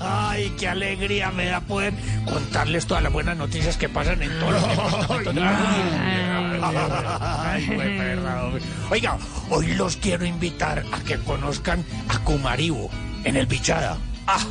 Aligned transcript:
Ay, 0.00 0.54
qué 0.58 0.68
alegría 0.68 1.30
me 1.30 1.46
da 1.46 1.60
poder 1.60 1.94
contarles 2.24 2.86
todas 2.86 3.02
las 3.02 3.12
buenas 3.12 3.36
noticias 3.36 3.76
que 3.76 3.88
pasan 3.88 4.22
en 4.22 4.30
todos 4.38 4.52
los. 4.52 4.62
Oiga, 8.90 9.18
hoy 9.50 9.74
los 9.74 9.96
quiero 9.96 10.24
invitar 10.24 10.84
a 10.92 11.00
que 11.00 11.18
conozcan 11.18 11.84
a 12.08 12.18
Cumaribo, 12.20 12.90
en 13.24 13.36
el 13.36 13.46
Bichada. 13.46 13.98
Ah, 14.26 14.44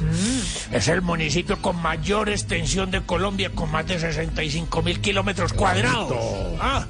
es 0.71 0.87
el 0.87 1.01
municipio 1.01 1.61
con 1.61 1.81
mayor 1.81 2.29
extensión 2.29 2.91
de 2.91 3.01
Colombia, 3.01 3.51
con 3.53 3.71
más 3.71 3.87
de 3.87 3.99
65 3.99 4.81
mil 4.81 4.99
kilómetros 4.99 5.53
cuadrados. 5.53 6.13
Ah, 6.59 6.85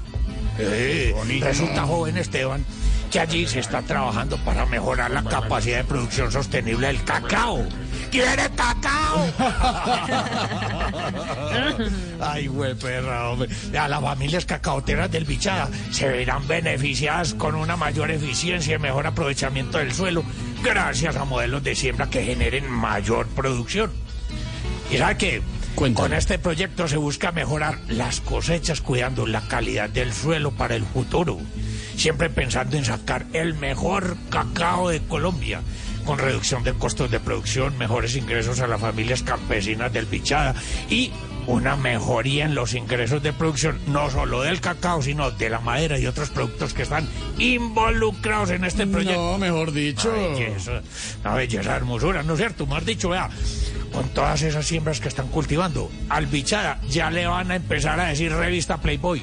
eh, 0.57 1.13
resulta 1.41 1.83
joven 1.83 2.17
Esteban 2.17 2.65
que 3.09 3.19
allí 3.19 3.47
se 3.47 3.59
está 3.59 3.81
trabajando 3.81 4.37
para 4.37 4.65
mejorar 4.65 5.11
la 5.11 5.23
capacidad 5.23 5.77
de 5.77 5.83
producción 5.83 6.31
sostenible 6.31 6.87
del 6.87 7.03
cacao. 7.03 7.65
¿Quiere 8.11 8.49
cacao? 8.55 9.27
Ay, 12.21 12.47
güey, 12.47 12.75
perra, 12.75 13.29
hombre. 13.29 13.49
A 13.77 13.87
las 13.87 14.01
familias 14.01 14.45
cacaoteras 14.45 15.11
del 15.11 15.25
Bichada 15.25 15.69
se 15.91 16.07
verán 16.07 16.47
beneficiadas 16.47 17.33
con 17.33 17.55
una 17.55 17.77
mayor 17.77 18.11
eficiencia 18.11 18.75
y 18.75 18.79
mejor 18.79 19.07
aprovechamiento 19.07 19.77
del 19.77 19.93
suelo 19.93 20.23
gracias 20.63 21.15
a 21.15 21.25
modelos 21.25 21.63
de 21.63 21.75
siembra 21.75 22.09
que 22.09 22.23
generen 22.23 22.69
mayor 22.69 23.27
producción. 23.27 23.91
¿Y 24.91 24.97
sabe 24.97 25.17
qué? 25.17 25.41
Con 25.75 26.13
este 26.13 26.39
proyecto 26.39 26.87
se 26.87 26.97
busca 26.97 27.31
mejorar 27.31 27.79
las 27.87 28.21
cosechas 28.21 28.81
cuidando 28.81 29.25
la 29.25 29.47
calidad 29.47 29.89
del 29.89 30.13
suelo 30.13 30.51
para 30.51 30.75
el 30.75 30.83
futuro 30.83 31.39
siempre 31.99 32.29
pensando 32.29 32.77
en 32.77 32.85
sacar 32.85 33.25
el 33.33 33.55
mejor 33.55 34.15
cacao 34.29 34.87
de 34.89 35.01
Colombia, 35.01 35.61
con 36.05 36.17
reducción 36.17 36.63
de 36.63 36.73
costos 36.73 37.11
de 37.11 37.19
producción, 37.19 37.77
mejores 37.77 38.15
ingresos 38.15 38.61
a 38.61 38.67
las 38.67 38.79
familias 38.79 39.21
campesinas 39.21 39.91
del 39.91 40.05
Bichada 40.05 40.55
y 40.89 41.11
una 41.45 41.75
mejoría 41.75 42.45
en 42.45 42.55
los 42.55 42.73
ingresos 42.73 43.21
de 43.21 43.33
producción, 43.33 43.79
no 43.87 44.09
solo 44.09 44.41
del 44.41 44.61
cacao, 44.61 45.01
sino 45.01 45.31
de 45.31 45.49
la 45.49 45.59
madera 45.59 45.99
y 45.99 46.05
otros 46.05 46.29
productos 46.29 46.73
que 46.73 46.83
están 46.83 47.07
involucrados 47.37 48.51
en 48.51 48.63
este 48.63 48.87
proyecto. 48.87 49.31
No, 49.31 49.37
mejor 49.37 49.73
dicho. 49.73 50.09
Una 50.09 50.27
belleza, 50.27 50.81
una 51.21 51.33
belleza, 51.33 51.75
hermosura, 51.75 52.23
¿no 52.23 52.33
es 52.33 52.39
cierto? 52.39 52.65
Más 52.65 52.85
dicho, 52.85 53.09
vea, 53.09 53.29
con 53.91 54.09
todas 54.09 54.41
esas 54.41 54.65
siembras 54.65 54.99
que 54.99 55.07
están 55.07 55.27
cultivando, 55.27 55.89
al 56.09 56.27
bichada 56.27 56.79
ya 56.89 57.09
le 57.09 57.27
van 57.27 57.51
a 57.51 57.55
empezar 57.55 57.99
a 57.99 58.07
decir 58.07 58.31
revista 58.31 58.77
Playboy. 58.77 59.21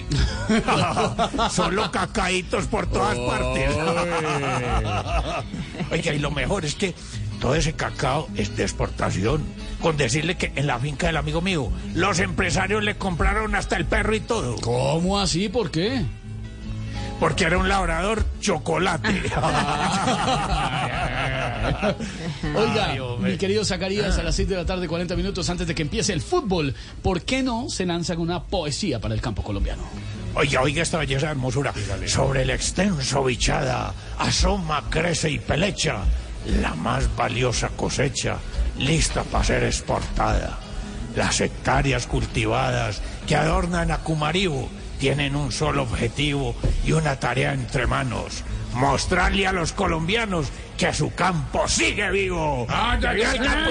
Solo 1.51 1.91
cacaitos 1.91 2.67
por 2.67 2.87
todas 2.87 3.19
partes. 3.19 3.77
Oiga, 5.91 6.15
y 6.15 6.19
lo 6.19 6.31
mejor 6.31 6.65
es 6.65 6.75
que 6.75 6.95
todo 7.41 7.55
ese 7.55 7.75
cacao 7.75 8.29
es 8.35 8.57
de 8.57 8.63
exportación. 8.63 9.45
Con 9.81 9.97
decirle 9.97 10.37
que 10.37 10.53
en 10.57 10.67
la 10.67 10.79
finca 10.79 11.07
del 11.07 11.19
amigo 11.19 11.43
mío, 11.43 11.71
los 11.95 12.19
empresarios 12.19 12.83
le 12.83 12.97
compraron 12.97 13.55
hasta 13.55 13.77
el 13.77 13.85
perro 13.85 14.15
y 14.15 14.21
todo. 14.21 14.57
¿Cómo 14.63 15.21
así? 15.21 15.49
¿Por 15.49 15.71
qué? 15.71 16.03
Porque 17.21 17.45
era 17.45 17.59
un 17.59 17.69
labrador 17.69 18.25
chocolate. 18.41 19.09
Oiga, 22.55 22.93
Ay, 22.93 23.01
mi 23.21 23.37
querido 23.37 23.65
Zacarías, 23.65 24.19
a 24.19 24.23
las 24.23 24.35
6 24.35 24.49
de 24.49 24.57
la 24.57 24.65
tarde, 24.65 24.89
40 24.89 25.17
minutos 25.17 25.49
antes 25.51 25.67
de 25.67 25.75
que 25.75 25.83
empiece 25.83 26.13
el 26.13 26.21
fútbol, 26.21 26.75
¿por 27.03 27.23
qué 27.23 27.43
no 27.43 27.69
se 27.69 27.87
lanzan 27.87 28.19
una 28.19 28.45
poesía 28.45 29.01
para 29.01 29.15
el 29.15 29.21
campo 29.21 29.43
colombiano? 29.43 29.83
Oiga, 30.35 30.61
oiga 30.61 30.83
esta 30.83 30.99
belleza 30.99 31.31
hermosura. 31.31 31.73
Sobre 32.07 32.43
el 32.43 32.51
extenso 32.51 33.25
bichada, 33.25 33.95
asoma, 34.19 34.85
crece 34.91 35.31
y 35.31 35.39
pelecha 35.39 36.05
la 36.61 36.75
más 36.75 37.15
valiosa 37.17 37.71
cosecha, 37.71 38.37
lista 38.79 39.25
para 39.25 39.45
ser 39.45 39.65
exportada. 39.65 40.59
Las 41.17 41.41
hectáreas 41.41 42.07
cultivadas 42.07 43.01
que 43.27 43.35
adornan 43.35 43.91
a 43.91 43.99
Cumaribo 43.99 44.69
tienen 44.99 45.37
un 45.37 45.53
solo 45.53 45.83
objetivo 45.83 46.55
y 46.85 46.93
una 46.93 47.19
tarea 47.19 47.53
entre 47.53 47.87
manos. 47.87 48.45
Mostrarle 48.75 49.47
a 49.47 49.53
los 49.53 49.73
colombianos 49.73 50.49
que 50.77 50.93
su 50.93 51.15
campo 51.15 51.67
sigue 51.67 52.11
vivo. 52.11 52.67
¡Que 53.01 53.15
viva 53.15 53.33
el 53.33 53.39
campo! 53.39 53.71